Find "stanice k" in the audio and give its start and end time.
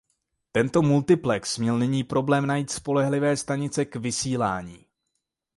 3.37-3.95